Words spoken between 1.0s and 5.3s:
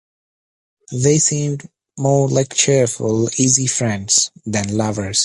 seemed more like cheerful, easy friends, than lovers.